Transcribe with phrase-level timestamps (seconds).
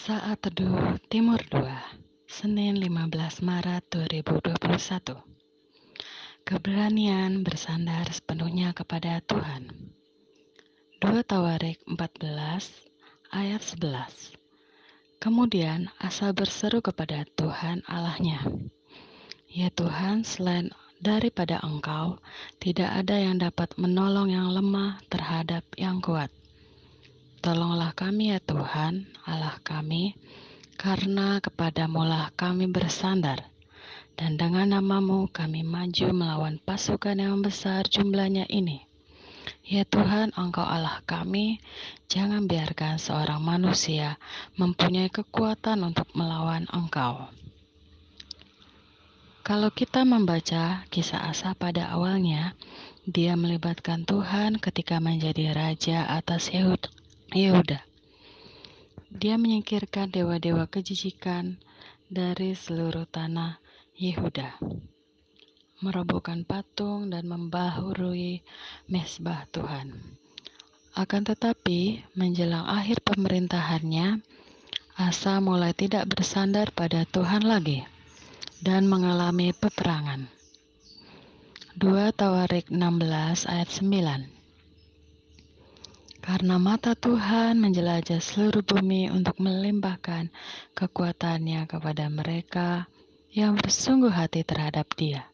[0.00, 1.60] Saat Teduh Timur 2
[2.24, 4.56] Senin 15 Maret 2021
[6.40, 9.68] Keberanian bersandar sepenuhnya kepada Tuhan.
[11.04, 12.16] 2 Tawarik 14
[13.28, 18.40] ayat 11 Kemudian Asa berseru kepada Tuhan Allahnya
[19.52, 22.16] Ya Tuhan selain daripada Engkau
[22.56, 26.32] tidak ada yang dapat menolong yang lemah terhadap yang kuat
[27.40, 30.12] Tolonglah kami ya Tuhan, Allah kami,
[30.76, 33.48] karena kepadamulah kami bersandar.
[34.12, 38.84] Dan dengan namamu kami maju melawan pasukan yang besar jumlahnya ini.
[39.64, 41.64] Ya Tuhan, Engkau Allah kami,
[42.12, 44.20] jangan biarkan seorang manusia
[44.60, 47.32] mempunyai kekuatan untuk melawan Engkau.
[49.40, 52.52] Kalau kita membaca kisah Asa pada awalnya,
[53.08, 56.99] dia melibatkan Tuhan ketika menjadi raja atas Yehud
[57.30, 57.86] Yehuda.
[59.06, 61.62] Dia menyingkirkan dewa-dewa kejijikan
[62.10, 63.62] dari seluruh tanah
[63.94, 64.58] Yehuda,
[65.78, 68.42] merobohkan patung dan membahurui
[68.90, 69.94] mesbah Tuhan.
[70.98, 74.26] Akan tetapi, menjelang akhir pemerintahannya,
[74.98, 77.86] Asa mulai tidak bersandar pada Tuhan lagi
[78.58, 80.26] dan mengalami peperangan.
[81.78, 84.39] 2 Tawarik 16 ayat 9
[86.20, 90.28] karena mata Tuhan menjelajah seluruh bumi untuk melimpahkan
[90.76, 92.84] kekuatannya kepada mereka
[93.32, 95.24] yang bersungguh hati terhadap dia.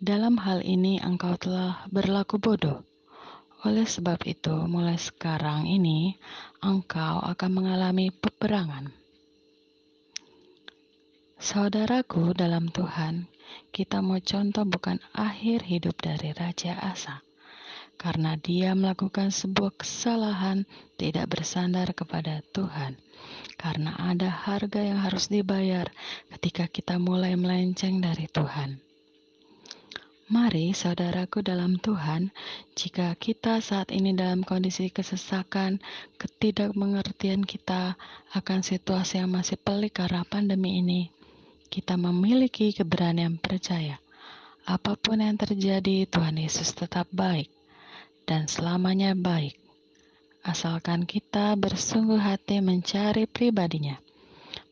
[0.00, 2.84] Dalam hal ini engkau telah berlaku bodoh.
[3.64, 6.16] Oleh sebab itu, mulai sekarang ini
[6.60, 8.92] engkau akan mengalami peperangan.
[11.36, 13.28] Saudaraku dalam Tuhan,
[13.72, 17.26] kita mau contoh bukan akhir hidup dari Raja Asa
[17.96, 20.68] karena dia melakukan sebuah kesalahan
[21.00, 23.00] tidak bersandar kepada Tuhan.
[23.56, 25.88] Karena ada harga yang harus dibayar
[26.36, 28.78] ketika kita mulai melenceng dari Tuhan.
[30.26, 32.34] Mari, saudaraku dalam Tuhan,
[32.74, 35.78] jika kita saat ini dalam kondisi kesesakan,
[36.18, 37.94] ketidakmengertian kita
[38.34, 41.14] akan situasi yang masih pelik karena pandemi ini,
[41.70, 44.02] kita memiliki keberanian percaya.
[44.66, 47.55] Apa pun yang terjadi, Tuhan Yesus tetap baik
[48.26, 49.54] dan selamanya baik,
[50.42, 54.02] asalkan kita bersungguh hati mencari pribadinya,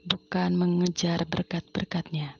[0.02, 2.34] bukan mengejar berkat-berkatnya.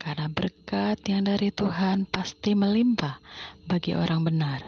[0.00, 3.20] Karena berkat yang dari Tuhan pasti melimpah
[3.68, 4.64] bagi orang benar.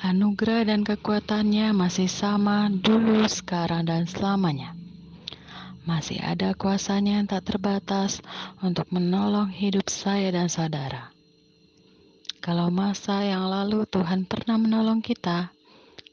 [0.00, 4.72] Anugerah dan kekuatannya masih sama dulu, sekarang, dan selamanya.
[5.84, 8.24] Masih ada kuasanya yang tak terbatas
[8.64, 11.12] untuk menolong hidup saya dan saudara.
[12.40, 15.52] Kalau masa yang lalu Tuhan pernah menolong kita,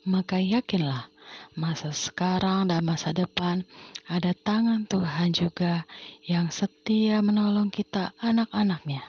[0.04, 1.08] maka yakinlah
[1.56, 3.64] masa sekarang dan masa depan
[4.12, 5.88] ada tangan Tuhan juga
[6.28, 9.04] yang setia menolong kita anak-anaknya.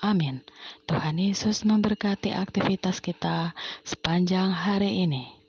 [0.00, 0.40] Amin.
[0.88, 3.52] Tuhan Yesus memberkati aktivitas kita
[3.84, 5.41] sepanjang hari ini.